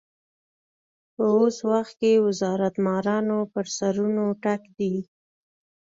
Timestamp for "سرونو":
3.77-4.25